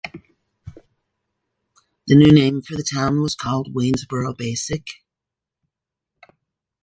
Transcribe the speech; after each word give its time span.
The 2.07 2.15
new 2.15 2.31
name 2.33 2.63
for 2.63 2.73
the 2.75 2.81
town 2.81 3.21
was 3.21 3.35
called 3.35 3.75
Waynesboro-Basic. 3.75 4.87